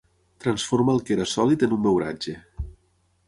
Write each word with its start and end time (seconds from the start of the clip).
Transforma 0.45 0.95
el 0.95 1.03
que 1.09 1.13
era 1.17 1.27
sòlid 1.33 1.67
en 1.67 1.77
un 1.77 1.83
beuratge. 1.87 2.37